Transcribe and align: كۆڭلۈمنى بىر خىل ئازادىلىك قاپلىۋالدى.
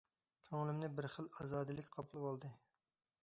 كۆڭلۈمنى 0.45 0.89
بىر 0.99 1.07
خىل 1.17 1.29
ئازادىلىك 1.35 1.91
قاپلىۋالدى. 1.97 2.53